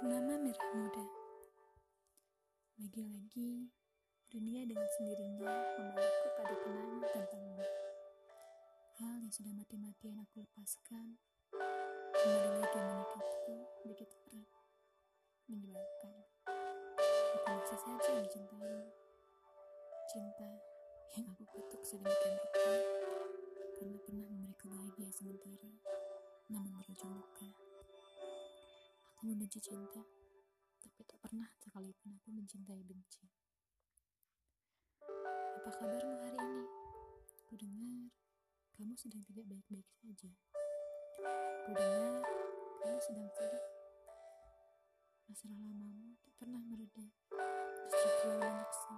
Purnama 0.00 0.32
merah 0.32 0.70
muda. 0.72 1.04
Lagi-lagi, 2.80 3.68
dunia 4.32 4.64
dengan 4.64 4.88
sendirinya 4.96 5.52
membawaku 5.76 6.28
pada 6.40 6.54
kenangan 6.56 7.04
tentangmu. 7.12 7.60
Hal 8.96 9.20
yang 9.20 9.28
sudah 9.28 9.52
mati-matian 9.52 10.16
aku 10.24 10.40
lepaskan, 10.40 11.20
kembali 12.16 12.48
lagi 12.64 12.80
menikahku 12.80 13.56
begitu 13.84 14.16
erat, 14.32 14.68
menyebalkan. 15.52 16.16
Aku 16.48 17.48
masih 17.60 17.78
saja 17.84 18.10
mencintaimu. 18.24 18.88
Cinta 20.08 20.48
yang 21.12 21.28
aku 21.28 21.44
kutuk 21.44 21.84
sedemikian 21.84 22.40
rupa, 22.40 22.72
karena 23.76 24.00
pernah 24.00 24.24
memberiku 24.32 24.64
bahagia 24.72 25.12
sementara, 25.12 25.76
namun 26.48 26.72
berujung 26.80 27.20
luka. 27.20 27.69
Aku 29.20 29.28
membenci 29.36 29.60
cinta, 29.60 30.00
tapi 30.80 31.04
tak 31.04 31.20
pernah 31.20 31.44
sekalipun 31.60 32.16
aku 32.16 32.32
mencintai 32.32 32.80
benci. 32.80 33.28
Apa 35.60 35.68
kabarmu 35.76 36.16
hari 36.24 36.40
ini? 36.40 36.64
Ku 37.44 37.52
dengar 37.52 38.16
kamu 38.80 38.96
sedang 38.96 39.20
tidak 39.20 39.44
baik-baik 39.44 39.84
saja. 40.00 40.32
Ku 41.68 41.70
dengar 41.76 42.24
kamu 42.80 42.96
sedang 42.96 43.28
sedih. 43.36 43.64
Masalah 45.28 45.68
lamamu 45.68 46.16
tak 46.24 46.32
pernah 46.40 46.64
mereda, 46.64 47.04
justru 47.76 48.08
kian 48.24 48.40
menyiksa. 48.40 48.96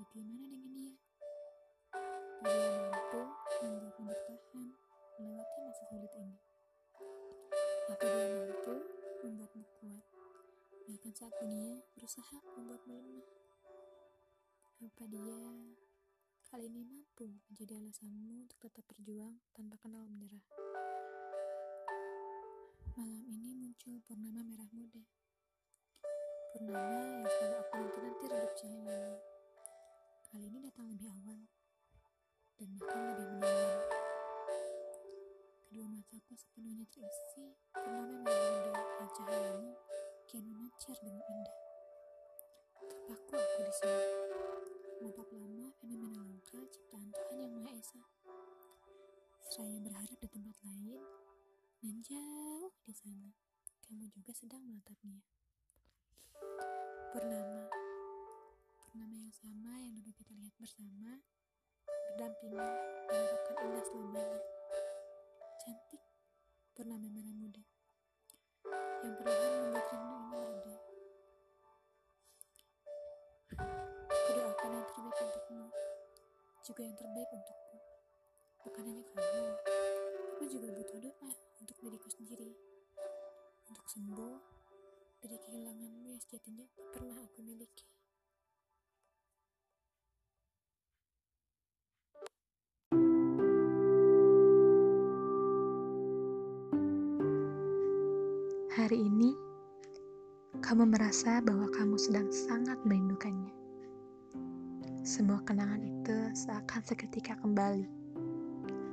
Bagaimana 0.00 0.48
dengan 0.48 0.72
dia? 0.72 0.87
Saat 11.18 11.34
dunia 11.42 11.82
berusaha 11.98 12.38
membuatmu 12.54 12.94
lemah? 12.94 13.26
Apa 14.86 15.02
dia 15.10 15.34
kali 16.46 16.70
ini 16.70 16.86
mampu 16.86 17.42
menjadi 17.50 17.74
alasanmu 17.74 18.46
untuk 18.46 18.54
tetap 18.62 18.86
berjuang 18.86 19.34
tanpa 19.50 19.74
kenal 19.82 20.06
menyerah? 20.06 20.46
Malam 22.94 23.26
ini 23.26 23.50
muncul 23.50 23.98
purnama 24.06 24.46
merah 24.46 24.70
muda. 24.70 25.02
Purnama 26.54 27.02
yang 27.02 27.26
selalu 27.26 27.56
aku 27.66 27.72
nanti-nanti 27.82 28.24
redup 28.30 28.52
cahayanya. 28.54 29.18
Kali 30.30 30.44
ini 30.46 30.58
datang 30.70 30.86
lebih 30.86 31.10
awal 31.18 31.40
dan 32.62 32.68
bahkan 32.78 33.02
lebih 33.10 33.26
menawan. 33.26 33.78
Kedua 35.66 35.86
mataku 35.90 36.38
sepenuhnya 36.38 36.86
terisi 36.94 37.58
purnama 37.74 38.22
merah 38.22 38.38
muda 38.54 38.70
yang 39.02 39.10
cahayanya 39.18 39.87
kian 40.28 40.44
memancar 40.44 40.92
dengan 41.00 41.24
indah. 41.24 41.56
Terpaku 42.84 43.32
aku 43.32 43.60
di 43.64 43.72
sini, 43.80 44.04
menatap 45.00 45.28
lama 45.32 45.72
fenomena 45.80 46.20
langka 46.20 46.60
ciptaan 46.68 47.08
Tuhan 47.16 47.36
yang 47.48 47.52
Maha 47.56 47.72
Esa. 47.72 48.04
Seraya 49.48 49.80
berharap 49.80 50.18
di 50.20 50.28
tempat 50.28 50.52
lain 50.68 51.00
dan 51.80 51.94
jauh 52.04 52.68
di 52.84 52.92
sana, 52.92 53.32
kamu 53.88 54.04
juga 54.12 54.36
sedang 54.36 54.60
menatapnya. 54.68 55.24
Purnama, 57.16 57.64
purnama 58.84 59.16
yang 59.16 59.32
sama 59.32 59.80
yang 59.80 59.96
dulu 59.96 60.12
kita 60.12 60.36
lihat 60.36 60.52
bersama, 60.60 61.24
berdampingan 61.88 62.68
menatapkan 63.08 63.56
indah 63.64 63.84
selamanya. 63.88 64.40
Cantik, 65.64 66.04
purnama 66.76 67.08
merah 67.08 67.32
muda, 67.32 67.64
yang 69.00 69.16
perlahan 69.16 69.47
juga 76.78 76.94
yang 76.94 77.00
terbaik 77.02 77.30
untukku. 77.34 77.76
Bukan 78.62 78.82
hanya 78.86 79.02
kamu, 79.10 79.42
aku 80.30 80.44
juga 80.46 80.68
butuh 80.78 80.98
doa 81.02 81.30
untuk 81.58 81.76
diriku 81.82 82.06
sendiri. 82.06 82.54
Untuk 83.66 83.86
sembuh 83.90 84.38
dari 85.18 85.36
kehilanganmu 85.42 86.06
yang 86.06 86.22
sejatinya 86.22 86.70
tak 86.70 86.86
pernah 86.94 87.18
aku 87.18 87.42
miliki. 87.42 87.82
Hari 98.78 99.02
ini, 99.02 99.34
kamu 100.62 100.94
merasa 100.94 101.42
bahwa 101.42 101.66
kamu 101.74 101.98
sedang 101.98 102.30
sangat 102.30 102.78
merindukannya. 102.86 103.37
Semua 105.08 105.40
kenangan 105.40 105.80
itu 105.80 106.16
seakan 106.36 106.84
seketika 106.84 107.32
kembali, 107.40 107.88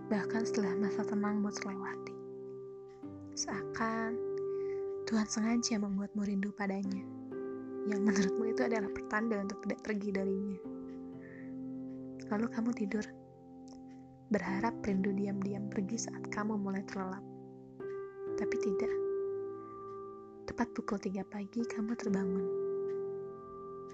bahkan 0.08 0.48
setelah 0.48 0.72
masa 0.80 1.04
tenangmu 1.04 1.52
terlewati. 1.52 2.16
Seakan 3.36 4.16
Tuhan 5.12 5.28
sengaja 5.28 5.76
membuatmu 5.76 6.24
rindu 6.24 6.56
padanya, 6.56 7.04
yang 7.92 8.08
menurutmu 8.08 8.48
itu 8.48 8.64
adalah 8.64 8.88
pertanda 8.96 9.44
untuk 9.44 9.60
tidak 9.68 9.84
pergi 9.84 10.10
darinya. 10.16 10.60
Lalu 12.32 12.48
kamu 12.48 12.72
tidur, 12.80 13.04
berharap 14.32 14.72
rindu 14.88 15.12
diam-diam 15.12 15.68
pergi 15.68 16.00
saat 16.00 16.32
kamu 16.32 16.56
mulai 16.56 16.88
terlelap. 16.88 17.28
Tapi 18.40 18.56
tidak. 18.64 18.94
Tepat 20.48 20.72
pukul 20.80 20.96
3 20.96 21.28
pagi 21.28 21.60
kamu 21.68 21.92
terbangun. 22.00 22.48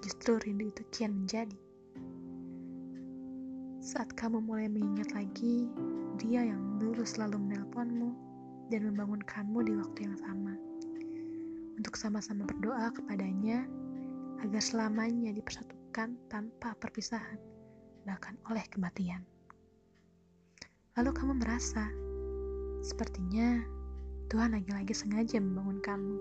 Justru 0.06 0.38
rindu 0.38 0.70
itu 0.70 0.86
kian 0.94 1.18
menjadi. 1.18 1.71
Saat 3.82 4.14
kamu 4.14 4.46
mulai 4.46 4.70
mengingat 4.70 5.10
lagi, 5.10 5.66
dia 6.14 6.46
yang 6.46 6.78
dulu 6.78 7.02
selalu 7.02 7.34
menelponmu 7.34 8.14
dan 8.70 8.86
membangunkanmu 8.86 9.58
di 9.58 9.74
waktu 9.74 10.06
yang 10.06 10.14
sama. 10.22 10.54
Untuk 11.74 11.98
sama-sama 11.98 12.46
berdoa 12.46 12.94
kepadanya 12.94 13.66
agar 14.46 14.62
selamanya 14.62 15.34
dipersatukan 15.34 16.14
tanpa 16.30 16.78
perpisahan, 16.78 17.42
bahkan 18.06 18.38
oleh 18.54 18.62
kematian. 18.70 19.26
Lalu 20.94 21.10
kamu 21.18 21.42
merasa, 21.42 21.90
sepertinya 22.86 23.66
Tuhan 24.30 24.54
lagi-lagi 24.54 24.94
sengaja 24.94 25.42
membangunkanmu 25.42 26.18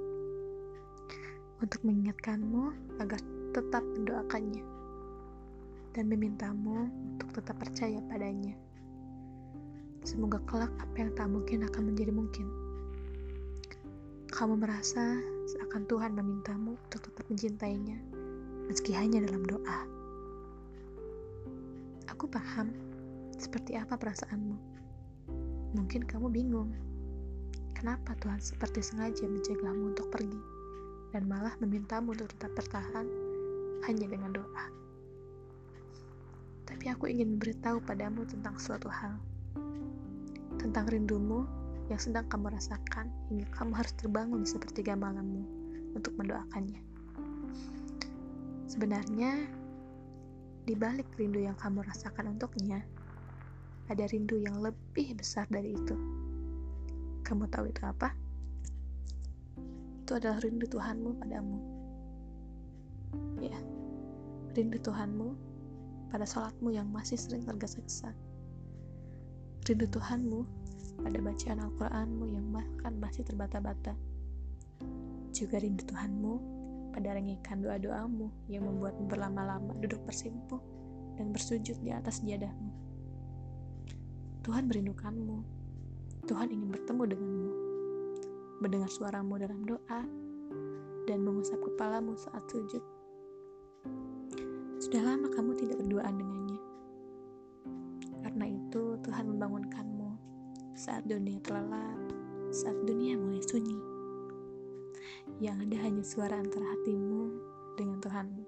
untuk 1.61 1.77
mengingatkanmu 1.85 2.73
agar 3.05 3.21
tetap 3.53 3.85
mendoakannya 3.85 4.81
dan 5.91 6.07
memintamu 6.07 6.88
untuk 7.16 7.31
tetap 7.35 7.59
percaya 7.59 8.00
padanya. 8.07 8.56
Semoga 10.02 10.41
kelak 10.50 10.74
apa 10.81 10.96
yang 10.97 11.12
tak 11.13 11.28
mungkin 11.29 11.68
akan 11.68 11.84
menjadi 11.94 12.12
mungkin. 12.12 12.47
Kamu 14.31 14.57
merasa 14.57 15.19
seakan 15.46 15.85
Tuhan 15.85 16.16
memintamu 16.18 16.80
untuk 16.80 17.01
tetap 17.06 17.25
mencintainya, 17.28 18.00
meski 18.72 18.96
hanya 18.96 19.22
dalam 19.28 19.44
doa. 19.46 19.80
Aku 22.09 22.25
paham 22.25 22.72
seperti 23.38 23.78
apa 23.78 24.00
perasaanmu. 24.00 24.57
Mungkin 25.78 26.03
kamu 26.07 26.28
bingung 26.31 26.72
Kenapa 27.81 28.13
Tuhan 28.22 28.38
seperti 28.38 28.78
sengaja 28.85 29.25
mencegahmu 29.25 29.97
untuk 29.97 30.13
pergi 30.13 30.38
dan 31.18 31.25
malah 31.25 31.57
memintamu 31.66 32.13
untuk 32.13 32.30
tetap 32.38 32.53
bertahan 32.53 33.09
hanya 33.90 34.06
dengan 34.06 34.38
doa? 34.38 34.66
Tapi 36.81 36.97
aku 36.97 37.14
ingin 37.14 37.38
memberitahu 37.38 37.78
padamu 37.86 38.25
tentang 38.25 38.58
suatu 38.58 38.90
hal. 38.90 39.14
Tentang 40.58 40.90
rindumu 40.90 41.45
yang 41.94 42.01
sedang 42.01 42.25
kamu 42.25 42.57
rasakan 42.57 43.06
hingga 43.30 43.45
kamu 43.54 43.78
harus 43.78 43.94
terbangun 44.01 44.42
di 44.42 44.50
sepertiga 44.50 44.98
malammu 44.98 45.45
untuk 45.94 46.18
mendoakannya. 46.18 46.81
Sebenarnya, 48.66 49.45
di 50.66 50.74
balik 50.74 51.06
rindu 51.22 51.45
yang 51.45 51.54
kamu 51.54 51.86
rasakan 51.86 52.33
untuknya, 52.33 52.81
ada 53.86 54.10
rindu 54.10 54.42
yang 54.42 54.57
lebih 54.57 55.13
besar 55.13 55.45
dari 55.54 55.77
itu. 55.77 55.94
Kamu 57.22 57.45
tahu 57.54 57.69
itu 57.69 57.86
apa? 57.86 58.10
Itu 60.01 60.18
adalah 60.18 60.42
rindu 60.42 60.66
Tuhanmu 60.66 61.13
padamu. 61.22 61.57
Ya, 63.38 63.62
rindu 64.57 64.81
Tuhanmu 64.81 65.50
pada 66.12 66.28
sholatmu 66.28 66.75
yang 66.75 66.92
masih 66.92 67.16
sering 67.16 67.48
tergesa-gesa. 67.48 68.12
Rindu 69.66 69.88
Tuhanmu 69.88 70.40
pada 71.02 71.18
bacaan 71.24 71.60
Al-Quranmu 71.63 72.25
yang 72.30 72.46
bahkan 72.52 72.94
masih 73.00 73.24
terbata-bata. 73.24 73.96
Juga 75.31 75.63
rindu 75.63 75.88
Tuhanmu 75.88 76.34
pada 76.92 77.16
rengikan 77.16 77.63
doa-doamu 77.63 78.28
yang 78.52 78.68
membuatmu 78.68 79.08
berlama-lama 79.08 79.72
duduk 79.80 80.04
bersimpuh 80.04 80.60
dan 81.16 81.31
bersujud 81.31 81.80
di 81.80 81.96
atas 81.96 82.19
jadahmu. 82.22 82.75
Tuhan 84.44 84.68
merindukanmu 84.68 85.62
Tuhan 86.30 86.54
ingin 86.54 86.69
bertemu 86.69 87.04
denganmu, 87.18 87.52
mendengar 88.62 88.90
suaramu 88.94 89.42
dalam 89.42 89.66
doa, 89.66 90.02
dan 91.10 91.18
mengusap 91.25 91.58
kepalamu 91.66 92.13
saat 92.13 92.46
sujud. 92.46 92.84
Sudah 94.78 95.02
lama 95.02 95.34
kamu 95.34 95.58
tidak 95.58 95.81
berduaan 96.01 96.18
dengannya. 96.18 96.62
Karena 98.25 98.45
itu 98.50 98.83
Tuhan 99.06 99.25
membangunkanmu 99.38 100.09
saat 100.74 101.06
dunia 101.06 101.38
terlelap, 101.45 102.01
saat 102.50 102.74
dunia 102.89 103.13
mulai 103.21 103.45
sunyi. 103.45 103.77
Yang 105.38 105.69
ada 105.69 105.77
hanya 105.86 106.01
suara 106.01 106.42
antara 106.42 106.65
hatimu 106.74 107.21
dengan 107.77 108.01
Tuhanmu. 108.01 108.44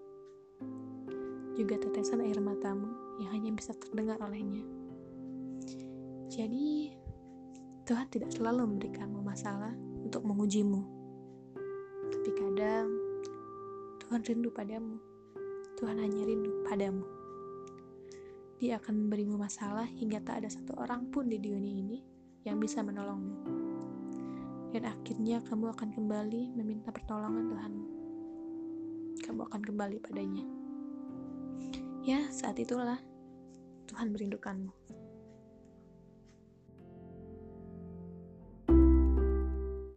Juga 1.54 1.78
tetesan 1.78 2.26
air 2.26 2.42
matamu 2.42 2.90
yang 3.22 3.30
hanya 3.38 3.54
bisa 3.54 3.78
terdengar 3.78 4.18
olehnya. 4.26 4.66
Jadi, 6.34 6.90
Tuhan 7.86 8.10
tidak 8.10 8.34
selalu 8.34 8.66
memberikanmu 8.66 9.22
masalah 9.22 9.78
untuk 10.02 10.26
mengujimu. 10.26 10.82
Tapi 12.10 12.30
kadang 12.34 12.90
Tuhan 14.02 14.26
rindu 14.26 14.50
padamu. 14.50 14.98
Tuhan 15.78 16.02
hanya 16.02 16.26
rindu 16.26 16.66
padamu. 16.66 17.23
Dia 18.64 18.80
akan 18.80 18.96
memberimu 18.96 19.36
masalah 19.36 19.84
hingga 19.92 20.24
tak 20.24 20.40
ada 20.40 20.48
satu 20.48 20.80
orang 20.80 21.12
pun 21.12 21.28
di 21.28 21.36
dunia 21.36 21.84
ini 21.84 22.00
yang 22.48 22.64
bisa 22.64 22.80
menolongmu. 22.80 23.36
Dan 24.72 24.88
akhirnya 24.88 25.44
kamu 25.44 25.76
akan 25.76 25.92
kembali 25.92 26.56
meminta 26.56 26.88
pertolongan 26.96 27.52
Tuhan. 27.52 27.74
Kamu 29.20 29.52
akan 29.52 29.62
kembali 29.68 30.00
padanya. 30.00 30.48
Ya, 32.08 32.24
saat 32.32 32.56
itulah 32.56 33.04
Tuhan 33.92 34.16
merindukanmu. 34.16 34.72